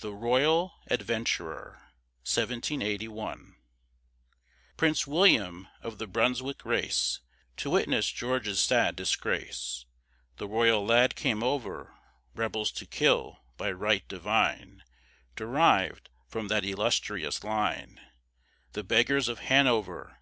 THE 0.00 0.12
ROYAL 0.12 0.72
ADVENTURER 0.86 1.82
Prince 2.24 5.06
William, 5.08 5.68
of 5.82 5.98
the 5.98 6.06
Brunswick 6.06 6.64
race, 6.64 7.18
To 7.56 7.70
witness 7.70 8.12
George's 8.12 8.60
sad 8.60 8.94
disgrace 8.94 9.84
The 10.36 10.46
royal 10.46 10.86
lad 10.86 11.16
came 11.16 11.42
over, 11.42 11.92
Rebels 12.36 12.70
to 12.70 12.86
kill, 12.86 13.40
by 13.56 13.72
right 13.72 14.06
divine 14.06 14.84
Derived 15.34 16.08
from 16.28 16.46
that 16.46 16.64
illustrious 16.64 17.42
line, 17.42 18.00
The 18.74 18.84
beggars 18.84 19.26
of 19.26 19.40
Hanover. 19.40 20.20